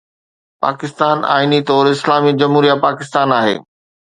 [0.65, 3.55] پاڪستان آئيني طور ’اسلامي جمهوريه پاڪستان‘ آهي.